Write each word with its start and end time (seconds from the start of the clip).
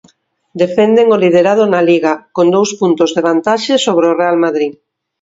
Defenden 0.63 1.07
o 1.15 1.17
liderado 1.23 1.63
na 1.73 1.81
Liga, 1.89 2.13
con 2.35 2.47
dous 2.55 2.69
puntos 2.79 3.09
de 3.15 3.21
vantaxe 3.29 3.73
sobre 3.85 4.05
o 4.11 4.17
Real 4.21 4.37
Madrid. 4.45 4.73